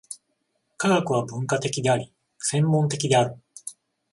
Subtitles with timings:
[0.77, 3.35] 科学は分科的であり、専門的である。